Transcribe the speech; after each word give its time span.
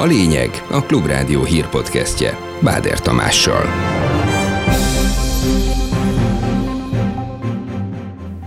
A 0.00 0.04
lényeg 0.04 0.50
a 0.70 0.82
Klubrádió 0.82 1.44
hírpodcastje 1.44 2.36
Báder 2.62 3.00
Tamással. 3.00 3.62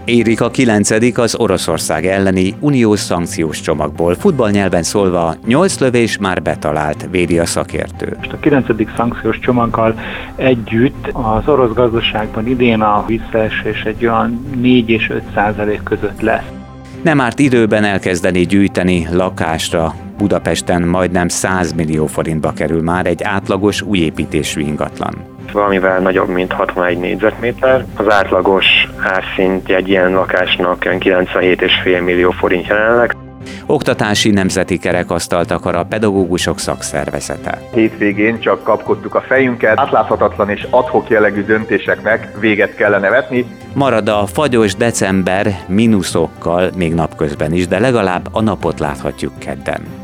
Érik 0.06 0.42
a 0.42 0.50
kilencedik 0.50 1.18
az 1.18 1.36
Oroszország 1.40 2.06
elleni 2.06 2.56
uniós 2.60 3.00
szankciós 3.00 3.62
csomagból. 3.62 4.16
Futballnyelven 4.16 4.84
szólva 4.84 5.36
8 5.46 5.80
lövés 5.80 6.18
már 6.18 6.42
betalált, 6.42 7.08
védi 7.12 7.40
a 7.40 7.46
szakértő. 7.46 8.16
Most 8.18 8.34
a 8.34 8.40
kilencedik 8.40 8.90
szankciós 8.96 9.40
csomaggal 9.40 10.00
együtt 10.36 11.08
az 11.12 11.48
orosz 11.48 11.74
gazdaságban 11.74 12.48
idén 12.48 12.82
a 12.82 13.06
visszaesés 13.06 13.82
egy 13.82 14.06
olyan 14.06 14.46
4 14.56 14.90
és 14.90 15.10
5 15.10 15.24
százalék 15.34 15.84
között 15.84 16.22
lesz. 16.22 16.63
Nem 17.02 17.22
árt 17.22 17.40
időben 17.40 17.84
elkezdeni 17.84 18.42
gyűjteni 18.42 19.08
lakásra. 19.12 19.94
Budapesten 20.18 20.82
majdnem 20.82 21.28
100 21.28 21.74
millió 21.74 22.06
forintba 22.06 22.54
kerül 22.54 22.82
már 22.82 23.06
egy 23.06 23.24
átlagos 23.24 23.82
újépítésű 23.82 24.62
ingatlan 24.62 25.32
valamivel 25.54 26.00
nagyobb, 26.00 26.30
mint 26.30 26.52
61 26.52 26.98
négyzetméter. 26.98 27.86
Az 27.96 28.10
átlagos 28.10 28.66
árszintje 29.02 29.76
egy 29.76 29.90
ilyen 29.90 30.12
lakásnak 30.12 30.84
97,5 30.84 32.04
millió 32.04 32.32
forint 32.32 32.68
jelenleg. 32.68 33.16
Oktatási 33.66 34.30
Nemzeti 34.30 34.78
Kerekasztalt 34.78 35.52
akar 35.52 35.76
a 35.76 35.86
pedagógusok 35.86 36.60
szakszervezete. 36.60 37.62
Hétvégén 37.74 38.40
csak 38.40 38.64
kapkodtuk 38.64 39.16
a 39.16 39.22
fejünket, 39.22 39.80
átláthatatlan 39.80 40.50
és 40.50 40.68
adhok 40.70 41.10
jellegű 41.10 41.44
döntéseknek 41.44 42.40
véget 42.40 42.76
kellene 42.76 43.10
vetni. 43.10 43.46
Marad 43.74 44.08
a 44.08 44.26
fagyos 44.26 44.76
december 44.76 45.60
mínuszokkal 45.68 46.70
még 46.76 46.94
napközben 46.94 47.54
is, 47.54 47.68
de 47.68 47.80
legalább 47.80 48.28
a 48.32 48.42
napot 48.42 48.80
láthatjuk 48.80 49.40
kedden. 49.40 50.03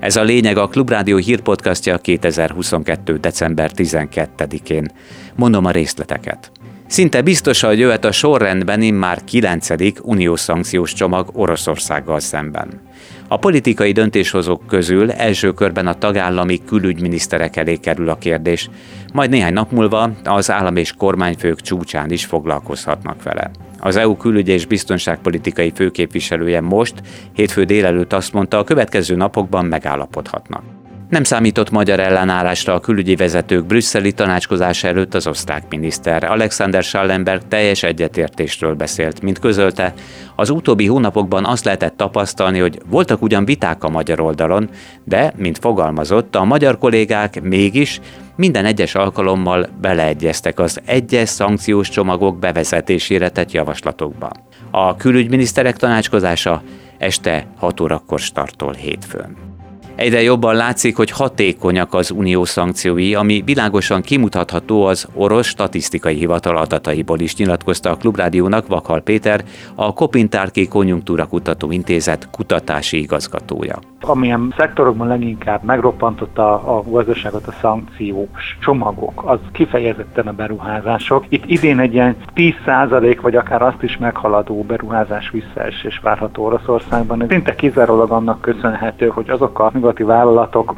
Ez 0.00 0.16
a 0.16 0.22
lényeg 0.22 0.56
a 0.56 0.68
Klubrádió 0.68 1.16
hírpodcastja 1.16 1.98
2022. 1.98 3.16
december 3.16 3.70
12-én. 3.76 4.90
Mondom 5.34 5.64
a 5.64 5.70
részleteket. 5.70 6.50
Szinte 6.86 7.22
biztos, 7.22 7.60
hogy 7.60 7.78
jöhet 7.78 8.04
a 8.04 8.12
sorrendben 8.12 8.82
immár 8.82 9.24
9. 9.24 9.68
uniós 10.02 10.40
szankciós 10.40 10.92
csomag 10.92 11.28
Oroszországgal 11.32 12.20
szemben. 12.20 12.80
A 13.28 13.36
politikai 13.36 13.92
döntéshozók 13.92 14.66
közül 14.66 15.10
első 15.10 15.52
körben 15.52 15.86
a 15.86 15.98
tagállami 15.98 16.64
külügyminiszterek 16.64 17.56
elé 17.56 17.76
kerül 17.76 18.08
a 18.08 18.18
kérdés, 18.18 18.70
majd 19.12 19.30
néhány 19.30 19.52
nap 19.52 19.70
múlva 19.70 20.10
az 20.24 20.50
állam 20.50 20.76
és 20.76 20.92
kormányfők 20.92 21.60
csúcsán 21.60 22.10
is 22.10 22.24
foglalkozhatnak 22.24 23.22
vele. 23.22 23.50
Az 23.78 23.96
EU 23.96 24.16
külügy 24.16 24.48
és 24.48 24.66
biztonságpolitikai 24.66 25.72
főképviselője 25.74 26.60
most, 26.60 26.94
hétfő 27.32 27.64
délelőtt 27.64 28.12
azt 28.12 28.32
mondta, 28.32 28.58
a 28.58 28.64
következő 28.64 29.16
napokban 29.16 29.64
megállapodhatnak. 29.64 30.75
Nem 31.08 31.24
számított 31.24 31.70
magyar 31.70 32.00
ellenállásra 32.00 32.74
a 32.74 32.80
külügyi 32.80 33.16
vezetők 33.16 33.66
brüsszeli 33.66 34.12
tanácskozása 34.12 34.88
előtt 34.88 35.14
az 35.14 35.26
osztrák 35.26 35.62
miniszter. 35.68 36.24
Alexander 36.24 36.82
Schallenberg 36.82 37.42
teljes 37.48 37.82
egyetértésről 37.82 38.74
beszélt, 38.74 39.22
mint 39.22 39.38
közölte. 39.38 39.94
Az 40.36 40.50
utóbbi 40.50 40.86
hónapokban 40.86 41.44
azt 41.44 41.64
lehetett 41.64 41.96
tapasztalni, 41.96 42.58
hogy 42.58 42.80
voltak 42.86 43.22
ugyan 43.22 43.44
viták 43.44 43.84
a 43.84 43.88
magyar 43.88 44.20
oldalon, 44.20 44.68
de, 45.04 45.32
mint 45.36 45.58
fogalmazott, 45.58 46.36
a 46.36 46.44
magyar 46.44 46.78
kollégák 46.78 47.42
mégis 47.42 48.00
minden 48.36 48.64
egyes 48.64 48.94
alkalommal 48.94 49.68
beleegyeztek 49.80 50.58
az 50.58 50.80
egyes 50.84 51.28
szankciós 51.28 51.88
csomagok 51.88 52.38
bevezetésére 52.38 53.28
tett 53.28 53.52
javaslatokba. 53.52 54.30
A 54.70 54.96
külügyminiszterek 54.96 55.76
tanácskozása 55.76 56.62
este 56.98 57.46
6 57.56 57.80
órakor 57.80 58.18
startol 58.18 58.72
hétfőn. 58.72 59.55
Egyre 59.96 60.22
jobban 60.22 60.54
látszik, 60.54 60.96
hogy 60.96 61.10
hatékonyak 61.10 61.94
az 61.94 62.10
unió 62.10 62.44
szankciói, 62.44 63.14
ami 63.14 63.42
világosan 63.44 64.00
kimutatható 64.02 64.84
az 64.84 65.08
orosz 65.14 65.46
statisztikai 65.46 66.14
hivatal 66.14 66.56
adataiból 66.56 67.20
is 67.20 67.36
nyilatkozta 67.36 67.90
a 67.90 67.96
Klubrádiónak 67.96 68.66
Vakhal 68.66 69.00
Péter, 69.00 69.44
a 69.74 69.92
Kopintárki 69.92 70.68
Konjunktúra 70.68 71.26
Kutató 71.26 71.70
Intézet 71.70 72.28
kutatási 72.30 73.00
igazgatója. 73.00 73.78
Amilyen 74.00 74.54
szektorokban 74.56 75.06
leginkább 75.06 75.62
megroppantotta 75.62 76.54
a 76.54 76.82
gazdaságot 76.90 77.46
a 77.46 77.52
szankciós 77.60 78.58
csomagok, 78.60 79.22
az 79.24 79.38
kifejezetten 79.52 80.26
a 80.26 80.32
beruházások. 80.32 81.24
Itt 81.28 81.44
idén 81.46 81.78
egy 81.78 81.92
ilyen 81.94 82.16
10% 82.34 83.18
vagy 83.22 83.36
akár 83.36 83.62
azt 83.62 83.82
is 83.82 83.96
meghaladó 83.96 84.62
beruházás 84.62 85.30
visszaesés 85.30 86.00
várható 86.02 86.44
Oroszországban. 86.44 87.22
Ez 87.22 87.28
szinte 87.28 87.54
kizárólag 87.54 88.10
annak 88.10 88.40
köszönhető, 88.40 89.08
hogy 89.08 89.30
azok 89.30 89.58
a 89.58 89.70
nyugati 89.86 90.02
vállalatok, 90.02 90.74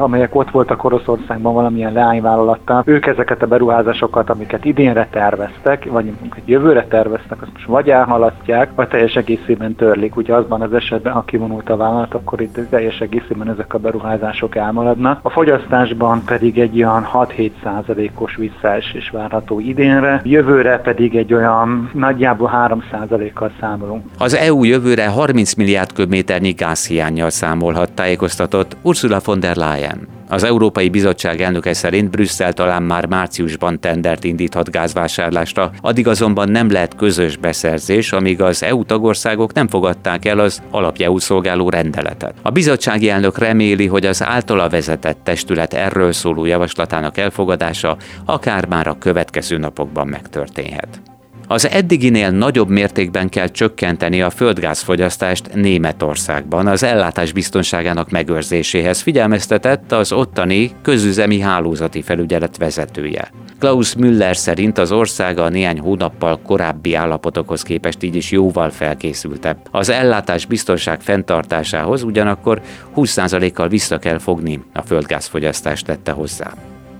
amelyek 0.00 0.34
ott 0.34 0.50
voltak 0.50 0.84
Oroszországban 0.84 1.54
valamilyen 1.54 1.92
leányvállalattal, 1.92 2.82
ők 2.86 3.06
ezeket 3.06 3.42
a 3.42 3.46
beruházásokat, 3.46 4.30
amiket 4.30 4.64
idénre 4.64 5.08
terveztek, 5.10 5.84
vagy 5.90 6.12
amiket 6.20 6.42
jövőre 6.44 6.86
terveztek, 6.86 7.42
azt 7.42 7.52
most 7.52 7.66
vagy 7.66 7.90
elhalasztják, 7.90 8.70
vagy 8.74 8.88
teljes 8.88 9.14
egészében 9.14 9.74
törlik. 9.74 10.16
Ugye 10.16 10.34
azban 10.34 10.60
az 10.60 10.74
esetben, 10.74 11.12
ha 11.12 11.22
kivonult 11.22 11.70
a 11.70 11.76
vállalat, 11.76 12.14
akkor 12.14 12.40
itt 12.40 12.58
teljes 12.70 13.00
egészében 13.00 13.48
ezek 13.48 13.74
a 13.74 13.78
beruházások 13.78 14.56
elmaradnak. 14.56 15.18
A 15.22 15.30
fogyasztásban 15.30 16.22
pedig 16.24 16.58
egy 16.58 16.76
olyan 16.76 17.08
6-7 17.12 17.50
százalékos 17.62 18.36
visszaesés 18.36 19.10
várható 19.10 19.60
idénre, 19.60 20.20
jövőre 20.24 20.80
pedig 20.80 21.16
egy 21.16 21.34
olyan 21.34 21.90
nagyjából 21.94 22.48
3 22.48 22.82
százalékkal 22.90 23.50
számolunk. 23.60 24.04
Az 24.18 24.34
EU 24.34 24.64
jövőre 24.64 25.08
30 25.08 25.54
milliárd 25.54 25.92
köbméternyi 25.92 26.50
gázhiányjal 26.50 27.30
számolhat, 27.30 27.92
tájékoztat 27.92 28.51
javaslatot 28.52 28.76
Ursula 28.82 29.20
von 29.24 29.40
der 29.40 29.56
Leyen. 29.56 30.08
Az 30.28 30.42
Európai 30.42 30.88
Bizottság 30.88 31.40
elnöke 31.40 31.72
szerint 31.72 32.10
Brüsszel 32.10 32.52
talán 32.52 32.82
már 32.82 33.06
márciusban 33.06 33.80
tendert 33.80 34.24
indíthat 34.24 34.70
gázvásárlásra, 34.70 35.70
addig 35.80 36.08
azonban 36.08 36.48
nem 36.48 36.70
lehet 36.70 36.96
közös 36.96 37.36
beszerzés, 37.36 38.12
amíg 38.12 38.40
az 38.40 38.62
EU 38.62 38.84
tagországok 38.84 39.52
nem 39.52 39.68
fogadták 39.68 40.24
el 40.24 40.38
az 40.38 40.62
alapjául 40.70 41.20
szolgáló 41.20 41.68
rendeletet. 41.68 42.34
A 42.42 42.50
bizottsági 42.50 43.08
elnök 43.08 43.38
reméli, 43.38 43.86
hogy 43.86 44.06
az 44.06 44.22
általa 44.22 44.68
vezetett 44.68 45.18
testület 45.22 45.74
erről 45.74 46.12
szóló 46.12 46.44
javaslatának 46.44 47.18
elfogadása 47.18 47.96
akár 48.24 48.66
már 48.66 48.86
a 48.86 48.98
következő 48.98 49.58
napokban 49.58 50.06
megtörténhet. 50.06 51.11
Az 51.46 51.68
eddiginél 51.68 52.30
nagyobb 52.30 52.68
mértékben 52.68 53.28
kell 53.28 53.48
csökkenteni 53.48 54.22
a 54.22 54.30
földgázfogyasztást 54.30 55.54
Németországban 55.54 56.66
az 56.66 56.82
ellátás 56.82 57.32
biztonságának 57.32 58.10
megőrzéséhez 58.10 59.00
figyelmeztetett 59.00 59.92
az 59.92 60.12
ottani 60.12 60.70
közüzemi 60.82 61.40
hálózati 61.40 62.02
felügyelet 62.02 62.56
vezetője. 62.56 63.30
Klaus 63.58 63.94
Müller 63.96 64.36
szerint 64.36 64.78
az 64.78 64.92
ország 64.92 65.38
a 65.38 65.48
néhány 65.48 65.78
hónappal 65.78 66.40
korábbi 66.46 66.94
állapotokhoz 66.94 67.62
képest 67.62 68.02
így 68.02 68.14
is 68.14 68.30
jóval 68.30 68.70
felkészültebb. 68.70 69.56
Az 69.70 69.88
ellátás 69.88 70.46
biztonság 70.46 71.00
fenntartásához 71.00 72.02
ugyanakkor 72.02 72.60
20%-kal 72.96 73.68
vissza 73.68 73.98
kell 73.98 74.18
fogni 74.18 74.62
a 74.72 74.82
földgázfogyasztást 74.82 75.86
tette 75.86 76.12
hozzá. 76.12 76.52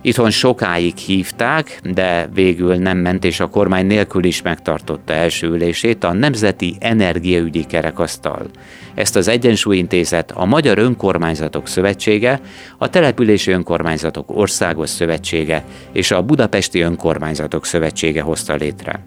Itthon 0.04 0.30
sokáig 0.30 0.96
hívták, 0.96 1.80
de 1.84 2.28
végül 2.34 2.74
nem 2.74 2.98
ment, 2.98 3.24
és 3.24 3.40
a 3.40 3.48
kormány 3.48 3.86
nélkül 3.86 4.24
is 4.24 4.42
megtartotta 4.42 5.12
első 5.12 5.46
ülését 5.46 6.04
a 6.04 6.12
Nemzeti 6.12 6.76
Energiaügyi 6.78 7.64
Kerekasztal. 7.64 8.46
Ezt 8.94 9.16
az 9.16 9.28
Egyensúlyintézet 9.28 10.30
a 10.30 10.44
Magyar 10.44 10.78
Önkormányzatok 10.78 11.68
Szövetsége, 11.68 12.40
a 12.78 12.90
Települési 12.90 13.50
Önkormányzatok 13.50 14.36
Országos 14.36 14.90
Szövetsége 14.90 15.64
és 15.92 16.10
a 16.10 16.22
Budapesti 16.22 16.80
Önkormányzatok 16.80 17.66
Szövetsége 17.66 18.22
hozta 18.22 18.54
létre. 18.54 19.04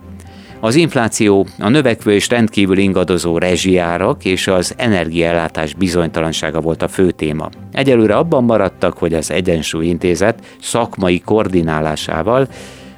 Az 0.66 0.76
infláció, 0.76 1.48
a 1.60 1.70
növekvő 1.70 2.14
és 2.14 2.30
rendkívül 2.30 2.78
ingadozó 2.78 3.38
rezsiárak 3.38 4.26
és 4.26 4.48
az 4.48 4.74
energiaellátás 4.78 5.74
bizonytalansága 5.74 6.62
volt 6.62 6.82
a 6.82 6.88
fő 6.88 7.12
téma. 7.12 7.50
Egyelőre 7.72 8.16
abban 8.16 8.44
maradtak, 8.44 8.98
hogy 8.98 9.14
az 9.14 9.32
Egyensúly 9.32 9.86
Intézet 9.86 10.58
szakmai 10.62 11.20
koordinálásával 11.20 12.48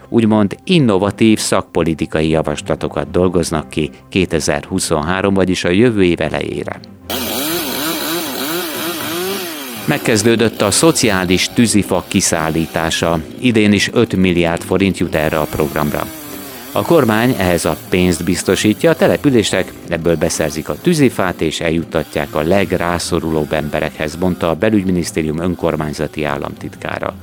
úgymond 0.09 0.55
innovatív 0.63 1.39
szakpolitikai 1.39 2.29
javaslatokat 2.29 3.11
dolgoznak 3.11 3.69
ki 3.69 3.89
2023, 4.09 5.33
vagyis 5.33 5.63
a 5.63 5.69
jövő 5.69 6.03
év 6.03 6.21
elejére. 6.21 6.79
Megkezdődött 9.85 10.61
a 10.61 10.71
szociális 10.71 11.49
tűzifa 11.53 12.03
kiszállítása. 12.07 13.19
Idén 13.39 13.71
is 13.71 13.89
5 13.93 14.15
milliárd 14.15 14.61
forint 14.61 14.97
jut 14.97 15.15
erre 15.15 15.39
a 15.39 15.45
programra. 15.45 16.07
A 16.71 16.81
kormány 16.81 17.35
ehhez 17.37 17.65
a 17.65 17.77
pénzt 17.89 18.23
biztosítja, 18.23 18.89
a 18.89 18.95
települések 18.95 19.73
ebből 19.89 20.15
beszerzik 20.15 20.69
a 20.69 20.75
tűzifát 20.75 21.41
és 21.41 21.59
eljuttatják 21.59 22.35
a 22.35 22.41
legrászorulóbb 22.41 23.53
emberekhez, 23.53 24.15
mondta 24.15 24.49
a 24.49 24.55
belügyminisztérium 24.55 25.39
önkormányzati 25.39 26.23
államtitkára. 26.23 27.13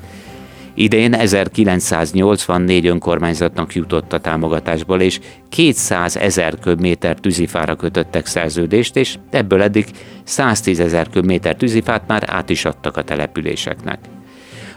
Idén 0.75 1.15
1984 1.15 2.87
önkormányzatnak 2.87 3.75
jutott 3.75 4.13
a 4.13 4.21
támogatásból, 4.21 5.01
és 5.01 5.21
200 5.49 6.17
ezer 6.17 6.59
köbméter 6.59 7.17
tűzifára 7.17 7.77
kötöttek 7.77 8.27
szerződést, 8.27 8.97
és 8.97 9.19
ebből 9.31 9.63
eddig 9.63 9.87
110 10.25 10.81
ezer 10.81 11.09
köbméter 11.11 11.57
tűzifát 11.57 12.03
már 12.07 12.25
át 12.27 12.51
is 12.51 12.65
adtak 12.65 12.97
a 12.97 13.03
településeknek. 13.03 13.99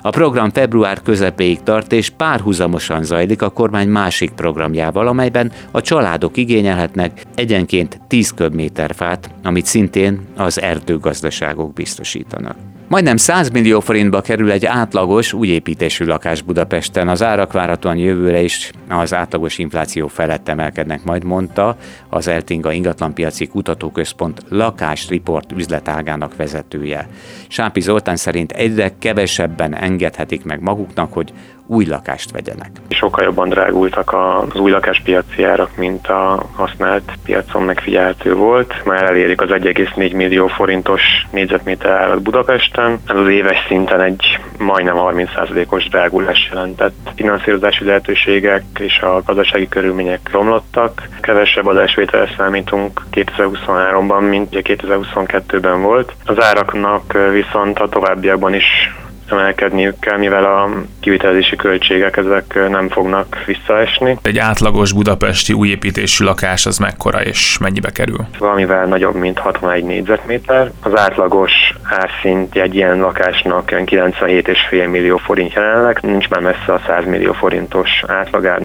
A 0.08 0.10
program 0.10 0.50
február 0.50 1.02
közepéig 1.02 1.64
tart, 1.64 1.92
és 1.92 2.10
párhuzamosan 2.10 3.04
zajlik 3.04 3.42
a 3.42 3.50
kormány 3.50 3.88
másik 3.88 4.32
programjával, 4.32 5.08
amelyben 5.08 5.52
a 5.72 5.82
családok 5.82 6.38
igényelhetnek 6.38 7.24
egyenként 7.36 8.00
10 8.08 8.32
köbméter 8.32 8.94
fát, 8.96 9.30
amit 9.44 9.66
szintén 9.66 10.20
az 10.36 10.62
erdőgazdaságok 10.62 11.74
biztosítanak. 11.74 12.56
Majdnem 12.90 13.18
100 13.18 13.50
millió 13.50 13.80
forintba 13.80 14.22
kerül 14.22 14.52
egy 14.52 14.66
átlagos, 14.66 15.34
új 15.34 15.48
építésű 15.48 16.06
lakás 16.06 16.42
Budapesten. 16.42 17.08
Az 17.08 17.24
árak 17.24 17.52
várhatóan 17.52 17.98
jövőre 17.98 18.42
is 18.42 18.72
az 18.88 19.14
átlagos 19.14 19.58
infláció 19.58 20.08
felett 20.08 20.50
emelkednek, 20.50 21.04
majd 21.04 21.24
mondta 21.24 21.78
az 22.10 22.28
Eltinga 22.28 22.72
ingatlanpiaci 22.72 23.48
kutatóközpont 23.48 24.42
lakásriport 24.50 25.52
üzletágának 25.52 26.36
vezetője. 26.36 27.08
Sápi 27.48 27.82
Zoltán 27.82 28.16
szerint 28.16 28.52
egyre 28.52 28.92
kevesebben 29.00 29.76
engedhetik 29.76 30.44
meg 30.44 30.62
maguknak, 30.62 31.14
hogy 31.14 31.34
új 31.68 31.86
lakást 31.86 32.32
vegyenek. 32.32 32.70
Sokkal 32.90 33.24
jobban 33.24 33.50
drágultak 33.50 34.14
az 34.14 34.60
új 34.60 34.72
lakáspiaci 34.72 35.44
árak, 35.44 35.76
mint 35.76 36.08
a 36.08 36.46
használt 36.56 37.12
piacon 37.26 37.64
megfigyelhető 37.64 38.34
volt. 38.34 38.86
Már 38.86 39.04
elérik 39.04 39.42
az 39.42 39.50
1,4 39.50 40.16
millió 40.16 40.48
forintos 40.48 41.02
négyzetméter 41.32 41.92
árat 41.92 42.22
Budapesten. 42.22 43.00
Ez 43.08 43.16
az 43.16 43.28
éves 43.28 43.66
szinten 43.68 44.02
egy 44.02 44.40
majdnem 44.58 44.96
30%-os 44.98 45.90
drágulás 45.90 46.50
jelentett. 46.52 47.12
Finanszírozási 47.16 47.86
lehetőségek 47.86 48.64
és 48.80 49.00
a 49.00 49.22
gazdasági 49.26 49.68
körülmények 49.68 50.30
romlottak. 50.32 51.08
Kevesebb 51.22 51.66
adásvételre 51.66 52.30
számítunk 52.38 53.02
2023-ban, 53.12 54.30
mint 54.30 54.48
2022-ben 54.52 55.82
volt. 55.82 56.14
Az 56.26 56.42
áraknak 56.42 57.18
viszont 57.32 57.80
a 57.80 57.90
továbbiakban 57.90 58.54
is 58.54 58.96
emelkedniük 59.32 60.00
kell, 60.00 60.18
mivel 60.18 60.44
a 60.44 60.70
kivitelezési 61.00 61.56
költségek 61.56 62.18
ezek 62.18 62.70
nem 62.70 62.90
fognak 62.90 63.38
visszaesni. 63.46 64.18
Egy 64.22 64.38
átlagos 64.38 64.94
budapesti 64.94 65.54
újépítésű 65.54 66.26
lakás 66.26 66.66
az 66.66 66.78
mekkora 66.78 67.24
és 67.24 67.58
mennyibe 67.58 67.90
kerül? 67.92 68.26
Valamivel 68.40 68.86
nagyobb, 68.86 69.16
mint 69.16 69.40
61 69.40 69.84
négyzetméter. 69.84 70.72
Az 70.84 70.98
átlagos 70.98 71.52
árszint 71.84 72.56
egy 72.56 72.76
ilyen 72.76 73.00
lakásnak 73.00 73.72
97,5 73.76 74.90
millió 74.90 75.18
forint 75.18 75.54
jelenleg, 75.54 76.00
nincs 76.02 76.30
már 76.30 76.42
messze 76.42 76.74
a 76.74 76.82
100 76.88 77.06
millió 77.06 77.34
forintos 77.34 78.04
átlagár 78.08 78.62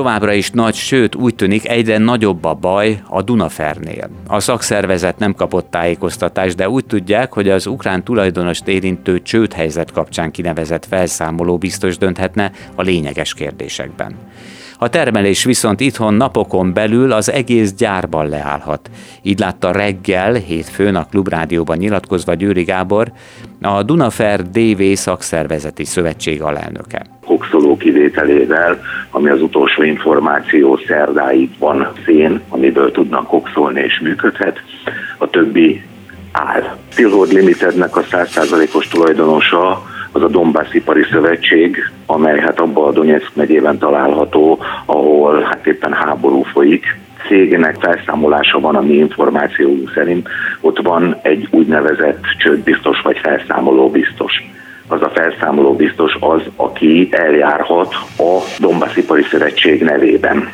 továbbra 0.00 0.32
is 0.32 0.50
nagy, 0.50 0.74
sőt 0.74 1.14
úgy 1.14 1.34
tűnik 1.34 1.68
egyre 1.68 1.98
nagyobb 1.98 2.44
a 2.44 2.54
baj 2.54 3.02
a 3.08 3.22
Dunafernél. 3.22 4.10
A 4.26 4.40
szakszervezet 4.40 5.18
nem 5.18 5.34
kapott 5.34 5.70
tájékoztatást, 5.70 6.56
de 6.56 6.68
úgy 6.68 6.84
tudják, 6.86 7.32
hogy 7.32 7.48
az 7.48 7.66
ukrán 7.66 8.04
tulajdonost 8.04 8.68
érintő 8.68 9.22
csődhelyzet 9.22 9.92
kapcsán 9.92 10.30
kinevezett 10.30 10.86
felszámoló 10.86 11.58
biztos 11.58 11.98
dönthetne 11.98 12.52
a 12.74 12.82
lényeges 12.82 13.34
kérdésekben. 13.34 14.14
A 14.82 14.88
termelés 14.88 15.44
viszont 15.44 15.80
itthon 15.80 16.14
napokon 16.14 16.72
belül 16.72 17.12
az 17.12 17.30
egész 17.30 17.72
gyárban 17.74 18.28
leállhat. 18.28 18.90
Így 19.22 19.38
látta 19.38 19.72
reggel, 19.72 20.34
hétfőn 20.34 20.94
a 20.94 21.06
Klubrádióban 21.10 21.76
nyilatkozva 21.76 22.34
Győri 22.34 22.62
Gábor, 22.62 23.12
a 23.62 23.82
Dunafer 23.82 24.42
DV 24.42 24.82
szakszervezeti 24.92 25.84
szövetség 25.84 26.42
alelnöke. 26.42 27.06
Kokszoló 27.24 27.76
kivételével, 27.76 28.80
ami 29.10 29.28
az 29.28 29.42
utolsó 29.42 29.82
információ 29.82 30.78
szerdáig 30.86 31.50
van 31.58 31.92
szén, 32.04 32.40
amiből 32.48 32.92
tudnak 32.92 33.26
kokszolni 33.26 33.80
és 33.80 34.00
működhet, 34.00 34.60
a 35.18 35.30
többi 35.30 35.82
áll. 36.32 36.76
Tilhold 36.94 37.32
Limitednek 37.32 37.96
a 37.96 38.02
100%-os 38.02 38.88
tulajdonosa 38.88 39.89
az 40.12 40.22
a 40.22 40.28
Donbass 40.28 40.72
Ipari 40.72 41.02
Szövetség, 41.10 41.90
amely 42.06 42.40
hát 42.40 42.60
abban 42.60 42.88
a 42.88 42.92
Donetsk 42.92 43.30
megyében 43.34 43.78
található, 43.78 44.58
ahol 44.84 45.40
hát 45.40 45.66
éppen 45.66 45.92
háború 45.92 46.42
folyik. 46.42 46.98
Cégnek 47.28 47.76
felszámolása 47.80 48.60
van 48.60 48.76
a 48.76 48.80
mi 48.80 48.94
információunk 48.94 49.92
szerint, 49.94 50.28
ott 50.60 50.80
van 50.82 51.16
egy 51.22 51.48
úgynevezett 51.50 52.22
csődbiztos 52.38 53.00
vagy 53.00 53.18
felszámoló 53.18 53.90
biztos 53.90 54.32
az 54.90 55.02
a 55.02 55.10
felszámoló 55.14 55.74
biztos 55.74 56.16
az, 56.20 56.40
aki 56.56 57.08
eljárhat 57.10 57.94
a 58.18 58.38
Donbass 58.58 58.96
Ipari 58.96 59.22
Szövetség 59.22 59.82
nevében. 59.82 60.48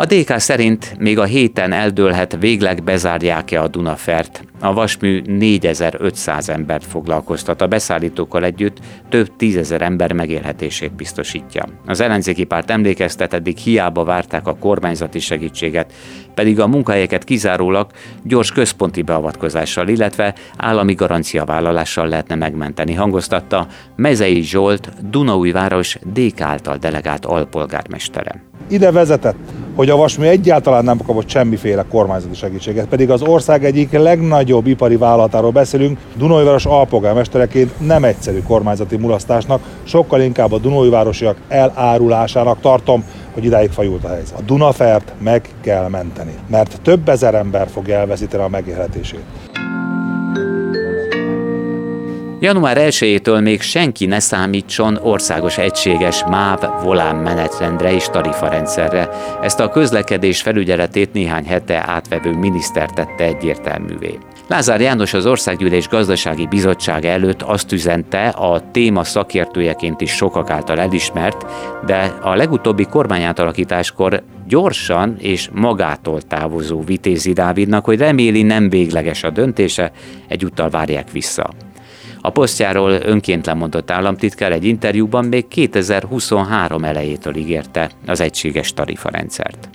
A 0.00 0.06
DK 0.06 0.38
szerint 0.38 0.98
még 0.98 1.18
a 1.18 1.24
héten 1.24 1.72
eldőlhet 1.72 2.36
végleg 2.40 2.82
bezárják-e 2.82 3.62
a 3.62 3.68
Dunafert. 3.68 4.44
A 4.60 4.72
vasmű 4.72 5.22
4500 5.26 6.48
embert 6.48 6.84
foglalkoztat, 6.84 7.60
a 7.60 7.66
beszállítókkal 7.66 8.44
együtt 8.44 8.78
több 9.08 9.36
tízezer 9.36 9.82
ember 9.82 10.12
megélhetését 10.12 10.92
biztosítja. 10.92 11.64
Az 11.86 12.00
ellenzéki 12.00 12.44
párt 12.44 12.70
emlékeztet, 12.70 13.34
eddig 13.34 13.56
hiába 13.56 14.04
várták 14.04 14.46
a 14.46 14.56
kormányzati 14.56 15.18
segítséget, 15.18 15.92
pedig 16.34 16.60
a 16.60 16.66
munkahelyeket 16.66 17.24
kizárólag 17.24 17.90
gyors 18.22 18.52
központi 18.52 19.02
beavatkozással, 19.02 19.88
illetve 19.88 20.34
állami 20.56 20.94
garanciavállalással 20.94 22.08
lehetne 22.08 22.34
megmenteni, 22.34 22.94
hangoztatta 22.94 23.66
Mezei 23.96 24.42
Zsolt, 24.42 25.10
Dunaújváros 25.10 25.98
DK 26.12 26.40
által 26.40 26.76
delegált 26.76 27.24
alpolgármestere. 27.24 28.42
Ide 28.68 28.90
vezetett, 28.92 29.36
hogy 29.80 29.90
a 29.90 29.96
Vasmű 29.96 30.26
egyáltalán 30.26 30.84
nem 30.84 30.98
kapott 31.06 31.28
semmiféle 31.28 31.84
kormányzati 31.90 32.34
segítséget, 32.34 32.86
pedig 32.86 33.10
az 33.10 33.22
ország 33.22 33.64
egyik 33.64 33.92
legnagyobb 33.92 34.66
ipari 34.66 34.96
vállalatáról 34.96 35.50
beszélünk, 35.50 35.98
Dunajváros 36.16 36.66
alpolgármestereként 36.66 37.86
nem 37.86 38.04
egyszerű 38.04 38.42
kormányzati 38.42 38.96
mulasztásnak, 38.96 39.62
sokkal 39.82 40.20
inkább 40.20 40.52
a 40.52 40.58
Dunajvárosiak 40.58 41.36
elárulásának 41.48 42.60
tartom, 42.60 43.04
hogy 43.32 43.44
idáig 43.44 43.70
fajult 43.70 44.04
a 44.04 44.08
helyzet. 44.08 44.38
A 44.38 44.42
Dunafert 44.42 45.12
meg 45.18 45.48
kell 45.60 45.88
menteni, 45.88 46.34
mert 46.46 46.80
több 46.82 47.08
ezer 47.08 47.34
ember 47.34 47.68
fog 47.68 47.88
elveszíteni 47.88 48.42
a 48.42 48.48
megélhetését. 48.48 49.24
Január 52.42 52.76
1-től 52.80 53.42
még 53.42 53.60
senki 53.60 54.06
ne 54.06 54.18
számítson 54.18 54.98
országos 55.02 55.58
egységes 55.58 56.24
MÁV 56.24 56.82
volán 56.82 57.16
menetrendre 57.16 57.92
és 57.92 58.04
tarifarendszerre. 58.04 59.08
Ezt 59.42 59.60
a 59.60 59.68
közlekedés 59.68 60.42
felügyeletét 60.42 61.12
néhány 61.12 61.44
hete 61.44 61.84
átvevő 61.86 62.32
miniszter 62.32 62.90
tette 62.90 63.24
egyértelművé. 63.24 64.18
Lázár 64.48 64.80
János 64.80 65.14
az 65.14 65.26
Országgyűlés 65.26 65.88
Gazdasági 65.88 66.46
Bizottsága 66.46 67.08
előtt 67.08 67.42
azt 67.42 67.72
üzente, 67.72 68.28
a 68.28 68.70
téma 68.70 69.04
szakértőjeként 69.04 70.00
is 70.00 70.10
sokak 70.10 70.50
által 70.50 70.80
elismert, 70.80 71.46
de 71.86 72.14
a 72.22 72.34
legutóbbi 72.34 72.84
kormányátalakításkor 72.84 74.22
gyorsan 74.46 75.16
és 75.18 75.48
magától 75.52 76.22
távozó 76.22 76.82
Vitézi 76.82 77.32
Dávidnak, 77.32 77.84
hogy 77.84 77.98
reméli 77.98 78.42
nem 78.42 78.68
végleges 78.68 79.22
a 79.22 79.30
döntése, 79.30 79.92
egyúttal 80.28 80.70
várják 80.70 81.10
vissza. 81.10 81.50
A 82.20 82.30
posztjáról 82.30 82.90
önként 82.90 83.46
lemondott 83.46 83.90
államtitkár 83.90 84.52
egy 84.52 84.64
interjúban 84.64 85.24
még 85.24 85.48
2023 85.48 86.84
elejétől 86.84 87.36
ígérte 87.36 87.90
az 88.06 88.20
egységes 88.20 88.72
tarifarendszert. 88.72 89.68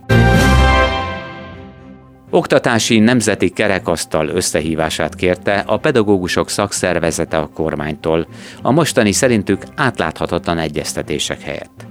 Oktatási 2.29 2.99
Nemzeti 2.99 3.49
Kerekasztal 3.49 4.27
összehívását 4.27 5.15
kérte 5.15 5.63
a 5.65 5.77
pedagógusok 5.77 6.49
szakszervezete 6.49 7.37
a 7.37 7.49
kormánytól, 7.53 8.27
a 8.61 8.71
mostani 8.71 9.11
szerintük 9.11 9.63
átláthatatlan 9.75 10.57
egyeztetések 10.57 11.41
helyett. 11.41 11.85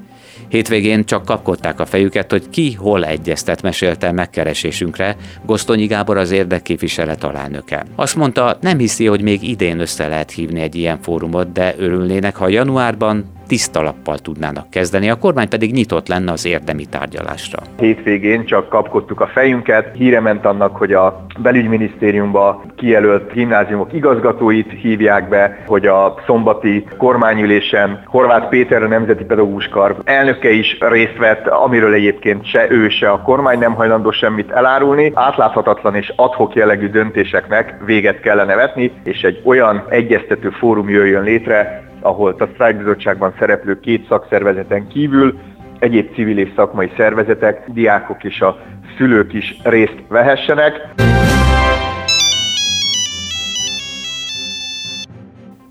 Hétvégén 0.49 1.05
csak 1.05 1.25
kapkodták 1.25 1.81
a 1.81 1.87
fejüket, 1.87 2.31
hogy 2.31 2.51
ki 2.51 2.73
hol 2.73 3.05
egyeztet, 3.05 3.63
mesélte 3.63 4.13
megkeresésünkre 4.13 5.17
Gosztonyi 5.47 5.87
Gábor 5.87 6.17
az 6.17 6.31
érdekképviselet 6.31 7.25
alánöke. 7.25 7.87
Azt 7.95 8.17
mondta, 8.17 8.59
nem 8.61 8.79
hiszi, 8.79 9.07
hogy 9.07 9.23
még 9.23 9.43
idén 9.43 9.81
össze 9.81 10.09
lehet 10.09 10.31
hívni 10.31 10.61
egy 10.61 10.75
ilyen 10.75 10.99
fórumot, 11.03 11.53
de 11.53 11.75
örülnének, 11.79 12.37
ha 12.37 12.49
januárban 12.49 13.25
tiszta 13.47 13.83
lappal 13.83 14.19
tudnának 14.19 14.71
kezdeni, 14.71 15.11
a 15.11 15.17
kormány 15.17 15.49
pedig 15.49 15.73
nyitott 15.73 16.09
lenne 16.09 16.33
az 16.33 16.47
érdemi 16.47 16.85
tárgyalásra. 16.85 17.59
Hétvégén 17.79 18.45
csak 18.45 18.69
kapkodtuk 18.69 19.21
a 19.21 19.27
fejünket, 19.27 19.95
híre 19.97 20.21
ment 20.21 20.45
annak, 20.45 20.77
hogy 20.77 20.93
a 20.93 21.27
belügyminisztériumba 21.39 22.63
kijelölt 22.77 23.33
gimnáziumok 23.33 23.93
igazgatóit 23.93 24.71
hívják 24.71 25.29
be, 25.29 25.63
hogy 25.67 25.87
a 25.87 26.15
szombati 26.27 26.85
kormányülésen 26.99 28.03
Horváth 28.07 28.49
Péter 28.49 28.83
a 28.83 28.89
Nemzeti 28.89 29.25
Pedagógus 29.25 29.69
Kar 29.69 29.97
elnöke 30.05 30.51
is 30.51 30.77
részt 30.81 31.17
vett, 31.19 31.47
amiről 31.47 31.93
egyébként 31.93 32.47
se 32.47 32.71
ő, 32.71 32.89
se 32.89 33.11
a 33.11 33.23
kormány 33.23 33.59
nem 33.59 33.75
hajlandó 33.75 34.11
semmit 34.11 34.51
elárulni. 34.51 35.13
Átláthatatlan 35.15 35.95
és 35.95 36.13
adhok 36.17 36.55
jellegű 36.55 36.89
döntéseknek 36.89 37.75
véget 37.85 38.21
kellene 38.21 38.55
vetni, 38.55 38.93
és 39.05 39.23
egy 39.23 39.41
olyan 39.45 39.85
egyeztető 39.89 40.51
fórum 40.51 40.89
jöjjön 40.89 41.23
létre, 41.23 41.84
ahol 42.05 42.35
a 42.39 42.49
sztrájkbizottságban 42.53 43.35
szereplő 43.39 43.81
két 43.81 44.07
szakszervezeten 44.09 44.89
kívül 44.89 45.39
egyéb 45.79 46.15
civil 46.15 46.39
és 46.39 46.49
szakmai 46.57 46.91
szervezetek, 46.97 47.71
diákok 47.71 48.25
és 48.25 48.41
a 48.41 48.59
szülők 48.97 49.33
is 49.33 49.57
részt 49.63 49.99
vehessenek. 50.09 50.89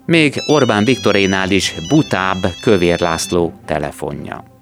Még 0.05 0.33
Orbán 0.47 0.83
Viktorénál 0.83 1.49
is 1.49 1.75
butább 1.89 2.41
Kövér 2.63 2.99
László 2.99 3.53
telefonja. 3.65 4.52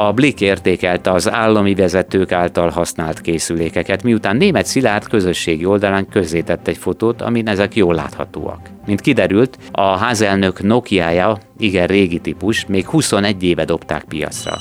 A 0.00 0.12
Blik 0.12 0.40
értékelte 0.40 1.10
az 1.10 1.30
állami 1.30 1.74
vezetők 1.74 2.32
által 2.32 2.68
használt 2.68 3.20
készülékeket, 3.20 4.02
miután 4.02 4.36
német 4.36 4.66
Szilárd 4.66 5.08
közösségi 5.08 5.64
oldalán 5.64 6.08
közzétett 6.08 6.68
egy 6.68 6.76
fotót, 6.76 7.22
amin 7.22 7.48
ezek 7.48 7.76
jól 7.76 7.94
láthatóak. 7.94 8.68
Mint 8.86 9.00
kiderült, 9.00 9.58
a 9.72 9.96
házelnök 9.96 10.62
Nokia-ja 10.62 11.38
igen 11.58 11.86
régi 11.86 12.18
típus, 12.18 12.66
még 12.66 12.86
21 12.86 13.42
éve 13.42 13.64
dobták 13.64 14.04
piacra. 14.04 14.56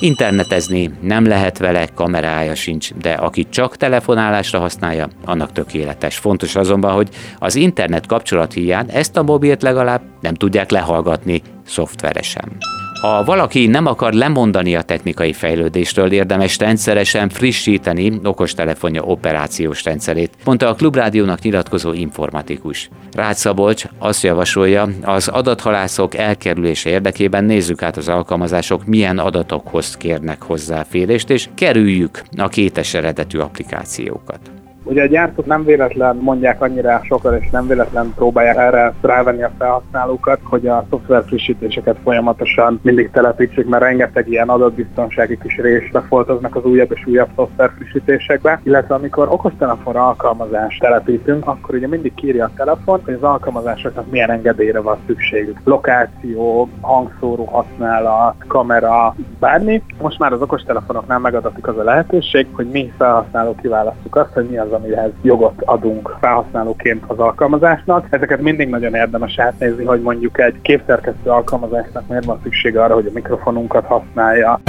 Internetezni 0.00 0.90
nem 1.00 1.26
lehet 1.26 1.58
vele, 1.58 1.86
kamerája 1.94 2.54
sincs, 2.54 2.94
de 2.94 3.12
aki 3.12 3.48
csak 3.48 3.76
telefonálásra 3.76 4.58
használja, 4.58 5.08
annak 5.24 5.52
tökéletes. 5.52 6.16
Fontos 6.16 6.56
azonban, 6.56 6.92
hogy 6.92 7.08
az 7.38 7.54
internet 7.54 8.06
kapcsolat 8.06 8.52
hiány 8.52 8.86
ezt 8.92 9.16
a 9.16 9.22
mobilt 9.22 9.62
legalább 9.62 10.02
nem 10.20 10.34
tudják 10.34 10.70
lehallgatni 10.70 11.42
szoftveresen. 11.66 12.80
Ha 13.02 13.24
valaki 13.24 13.66
nem 13.66 13.86
akar 13.86 14.12
lemondani 14.12 14.76
a 14.76 14.82
technikai 14.82 15.32
fejlődésről, 15.32 16.12
érdemes 16.12 16.58
rendszeresen 16.58 17.28
frissíteni 17.28 18.20
okostelefonja 18.22 19.02
operációs 19.02 19.84
rendszerét, 19.84 20.30
mondta 20.44 20.68
a 20.68 20.74
Klubrádiónak 20.74 21.40
nyilatkozó 21.40 21.92
informatikus. 21.92 22.90
Rácz 23.12 23.38
Szabolcs 23.40 23.84
azt 23.98 24.22
javasolja, 24.22 24.88
az 25.02 25.28
adathalászok 25.28 26.14
elkerülése 26.14 26.90
érdekében 26.90 27.44
nézzük 27.44 27.82
át 27.82 27.96
az 27.96 28.08
alkalmazások, 28.08 28.84
milyen 28.84 29.18
adatokhoz 29.18 29.96
kérnek 29.96 30.42
hozzáférést, 30.42 31.30
és 31.30 31.48
kerüljük 31.54 32.22
a 32.36 32.48
kétes 32.48 32.94
eredetű 32.94 33.38
applikációkat. 33.38 34.61
Ugye 34.84 35.02
a 35.02 35.06
gyártók 35.06 35.46
nem 35.46 35.64
véletlen 35.64 36.16
mondják 36.16 36.62
annyira 36.62 37.00
sokan, 37.02 37.34
és 37.40 37.50
nem 37.50 37.66
véletlen 37.66 38.12
próbálják 38.16 38.56
erre 38.56 38.92
rávenni 39.00 39.42
a 39.42 39.50
felhasználókat, 39.58 40.40
hogy 40.42 40.66
a 40.66 40.84
szoftver 40.90 41.24
frissítéseket 41.26 41.96
folyamatosan 42.02 42.80
mindig 42.82 43.10
telepítsék, 43.10 43.66
mert 43.66 43.82
rengeteg 43.82 44.28
ilyen 44.28 44.48
adatbiztonsági 44.48 45.38
kis 45.42 45.56
rés 45.56 45.90
befoltoznak 45.90 46.56
az 46.56 46.64
újabb 46.64 46.92
és 46.92 47.06
újabb 47.06 47.28
szoftver 47.36 47.70
frissítésekbe, 47.76 48.60
illetve 48.62 48.94
amikor 48.94 49.28
okostelefonra 49.30 50.06
alkalmazást 50.06 50.80
telepítünk, 50.80 51.46
akkor 51.46 51.74
ugye 51.74 51.88
mindig 51.88 52.14
kírja 52.14 52.44
a 52.44 52.50
telefon, 52.56 53.00
hogy 53.04 53.14
az 53.14 53.22
alkalmazásoknak 53.22 54.10
milyen 54.10 54.30
engedélyre 54.30 54.80
van 54.80 54.98
szükségük. 55.06 55.60
Lokáció, 55.64 56.68
hangszóró 56.80 57.44
használat, 57.44 58.34
kamera, 58.46 59.14
bármi. 59.38 59.82
Most 60.00 60.18
már 60.18 60.32
az 60.32 60.42
okostelefonoknál 60.42 61.18
megadatik 61.18 61.66
az 61.66 61.78
a 61.78 61.82
lehetőség, 61.82 62.46
hogy 62.52 62.66
mi 62.66 62.92
felhasználók 62.96 63.60
kiválasztjuk 63.60 64.16
azt, 64.16 64.32
hogy 64.32 64.48
mi 64.48 64.58
az, 64.58 64.71
amihez 64.72 65.10
jogot 65.22 65.62
adunk 65.64 66.16
felhasználóként 66.20 67.04
az 67.06 67.18
alkalmazásnak. 67.18 68.06
Ezeket 68.10 68.40
mindig 68.40 68.68
nagyon 68.68 68.94
érdemes 68.94 69.38
átnézni, 69.38 69.84
hogy 69.84 70.00
mondjuk 70.00 70.40
egy 70.40 70.60
képszerkesztő 70.62 71.30
alkalmazásnak 71.30 72.08
miért 72.08 72.24
van 72.24 72.40
szüksége 72.42 72.82
arra, 72.82 72.94
hogy 72.94 73.06
a 73.06 73.10
mikrofonunkat 73.14 73.84
használja. 73.84 74.60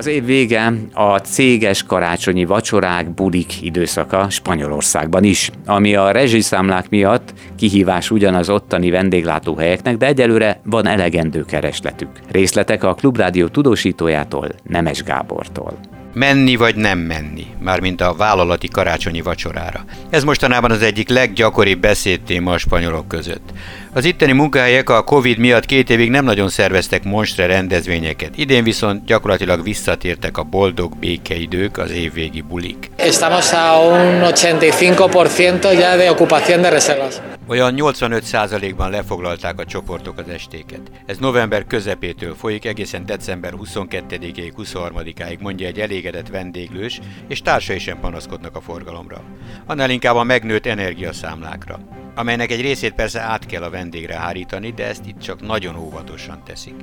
Az 0.00 0.06
év 0.06 0.24
vége 0.24 0.72
a 0.92 1.18
céges 1.18 1.82
karácsonyi 1.82 2.44
vacsorák, 2.44 3.14
bulik 3.14 3.62
időszaka 3.62 4.30
Spanyolországban 4.30 5.24
is, 5.24 5.50
ami 5.66 5.94
a 5.94 6.10
rezsiszámlák 6.10 6.88
miatt 6.88 7.32
kihívás 7.56 8.10
ugyanaz 8.10 8.50
ottani 8.50 8.90
vendéglátóhelyeknek, 8.90 9.96
de 9.96 10.06
egyelőre 10.06 10.60
van 10.64 10.86
elegendő 10.86 11.44
keresletük. 11.44 12.10
Részletek 12.30 12.84
a 12.84 12.94
Klubrádió 12.94 13.46
tudósítójától, 13.46 14.48
Nemes 14.62 15.02
Gábortól 15.02 15.72
menni 16.12 16.56
vagy 16.56 16.76
nem 16.76 16.98
menni, 16.98 17.46
mármint 17.58 18.00
a 18.00 18.14
vállalati 18.14 18.68
karácsonyi 18.68 19.20
vacsorára. 19.20 19.84
Ez 20.10 20.24
mostanában 20.24 20.70
az 20.70 20.82
egyik 20.82 21.08
leggyakoribb 21.08 21.80
beszédtéma 21.80 22.52
a 22.52 22.58
spanyolok 22.58 23.08
között. 23.08 23.52
Az 23.92 24.04
itteni 24.04 24.32
munkahelyek 24.32 24.90
a 24.90 25.04
Covid 25.04 25.38
miatt 25.38 25.66
két 25.66 25.90
évig 25.90 26.10
nem 26.10 26.24
nagyon 26.24 26.48
szerveztek 26.48 27.04
monstre 27.04 27.46
rendezvényeket, 27.46 28.36
idén 28.36 28.64
viszont 28.64 29.04
gyakorlatilag 29.04 29.62
visszatértek 29.62 30.38
a 30.38 30.42
boldog 30.42 30.96
békeidők, 30.96 31.78
az 31.78 31.90
évvégi 31.90 32.40
bulik. 32.40 32.90
Estamos 32.96 33.52
a 33.52 33.80
un 33.90 34.20
85% 34.22 35.72
ya 35.72 35.96
de 35.96 36.10
ocupación 36.10 36.60
de 36.60 36.68
reservas. 36.68 37.14
Olyan 37.46 37.74
85%-ban 37.76 38.90
lefoglalták 38.90 39.60
a 39.60 39.64
csoportok 39.64 40.18
az 40.18 40.28
estéket. 40.28 40.80
Ez 41.06 41.18
november 41.18 41.66
közepétől 41.66 42.34
folyik 42.34 42.64
egészen 42.64 43.06
december 43.06 43.52
22-ig, 43.62 44.52
23-áig, 44.58 45.38
mondja 45.38 45.66
egy 45.66 45.80
elégedett 45.80 46.28
vendéglős, 46.28 47.00
és 47.28 47.42
társai 47.42 47.78
sem 47.78 48.00
panaszkodnak 48.00 48.56
a 48.56 48.60
forgalomra. 48.60 49.22
Annál 49.66 49.90
inkább 49.90 50.16
a 50.16 50.22
megnőtt 50.22 50.66
energiaszámlákra 50.66 51.78
amelynek 52.20 52.50
egy 52.50 52.60
részét 52.60 52.92
persze 52.92 53.20
át 53.20 53.46
kell 53.46 53.62
a 53.62 53.70
vendégre 53.70 54.14
hárítani, 54.14 54.70
de 54.70 54.86
ezt 54.86 55.06
itt 55.06 55.18
csak 55.18 55.40
nagyon 55.40 55.76
óvatosan 55.76 56.42
teszik. 56.44 56.74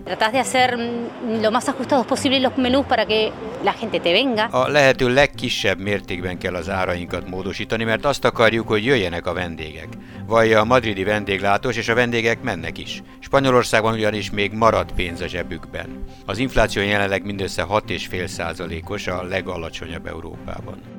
A 4.52 4.68
lehető 4.68 5.14
legkisebb 5.14 5.80
mértékben 5.80 6.38
kell 6.38 6.56
az 6.56 6.70
árainkat 6.70 7.30
módosítani, 7.30 7.84
mert 7.84 8.06
azt 8.06 8.26
akarjuk, 8.26 8.68
hogy 8.68 8.86
jöjjenek 8.86 9.26
a 9.26 9.34
vendégek. 9.34 9.88
Vallja 10.26 10.60
a 10.60 10.66
madridi 10.66 11.04
vendéglátós, 11.04 11.78
és 11.78 11.90
a 11.90 11.96
vendégek 11.96 12.42
mennek 12.42 12.78
is. 12.78 13.02
Spanyolországban 13.20 13.94
ugyanis 13.94 14.32
még 14.32 14.52
marad 14.52 14.92
pénz 14.92 15.22
a 15.22 15.28
zsebükben. 15.28 16.04
Az 16.26 16.38
infláció 16.38 16.82
jelenleg 16.82 17.26
mindössze 17.26 17.66
6,5 17.70 18.28
százalékos, 18.28 19.08
a 19.08 19.24
legalacsonyabb 19.24 20.08
Európában. 20.08 20.97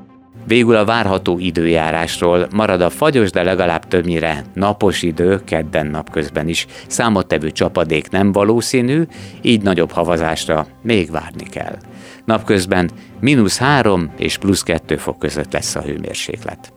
Végül 0.49 0.77
a 0.77 0.85
várható 0.85 1.39
időjárásról 1.39 2.49
marad 2.55 2.81
a 2.81 2.91
fagyos, 2.91 3.31
de 3.31 3.43
legalább 3.43 3.89
többnyire 3.89 4.45
napos 4.55 5.03
idő, 5.03 5.41
kedden 5.45 5.87
napközben 5.87 6.49
is. 6.49 6.67
Számottevő 6.87 7.51
csapadék 7.51 8.11
nem 8.11 8.33
valószínű, 8.33 9.03
így 9.43 9.63
nagyobb 9.63 9.91
havazásra 9.91 10.67
még 10.83 11.11
várni 11.11 11.45
kell. 11.45 11.77
Napközben 12.25 12.91
mínusz 13.21 13.59
3 13.59 14.13
és 14.17 14.39
plusz 14.39 14.63
2 14.63 14.97
fok 14.97 15.19
között 15.19 15.53
lesz 15.53 15.75
a 15.75 15.81
hőmérséklet. 15.81 16.73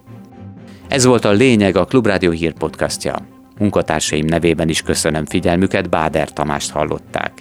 Ez 0.87 1.05
volt 1.05 1.25
a 1.25 1.31
lényeg 1.31 1.75
a 1.75 1.85
Klubrádió 1.85 2.31
hírpodcastja. 2.31 3.15
Munkatársaim 3.59 4.25
nevében 4.25 4.69
is 4.69 4.81
köszönöm 4.81 5.25
figyelmüket, 5.25 5.89
Báder 5.89 6.33
Tamást 6.33 6.71
hallották. 6.71 7.40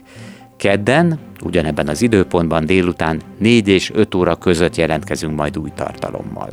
Kedden, 0.61 1.19
ugyanebben 1.45 1.89
az 1.89 2.03
időpontban 2.03 2.67
délután 2.67 3.21
4 3.39 3.69
és 3.69 3.91
5 3.95 4.15
óra 4.15 4.37
között 4.37 4.77
jelentkezünk 4.77 5.37
majd 5.37 5.59
új 5.59 5.71
tartalommal. 5.75 6.49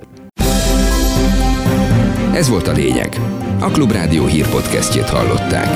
Ez 2.33 2.49
volt 2.49 2.67
a 2.67 2.71
lényeg. 2.71 3.19
A 3.59 3.69
Klubrádió 3.71 4.25
hírpodcastjét 4.25 5.09
hallották. 5.09 5.67